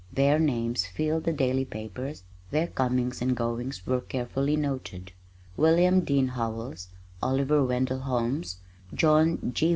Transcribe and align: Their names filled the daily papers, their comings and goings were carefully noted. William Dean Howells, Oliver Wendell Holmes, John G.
Their 0.11 0.39
names 0.39 0.87
filled 0.87 1.25
the 1.25 1.31
daily 1.31 1.63
papers, 1.63 2.23
their 2.49 2.65
comings 2.65 3.21
and 3.21 3.37
goings 3.37 3.85
were 3.85 4.01
carefully 4.01 4.55
noted. 4.55 5.11
William 5.55 5.99
Dean 6.01 6.29
Howells, 6.29 6.87
Oliver 7.21 7.63
Wendell 7.63 7.99
Holmes, 7.99 8.57
John 8.95 9.51
G. 9.53 9.69